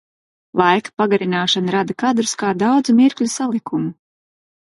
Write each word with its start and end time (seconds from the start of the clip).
Laika 0.61 0.93
pagarināšana 1.01 1.75
rada 1.75 1.97
kadrus 2.03 2.33
kā 2.43 2.49
daudzu 2.63 2.97
mirkļu 3.01 3.31
salikumu. 3.37 3.93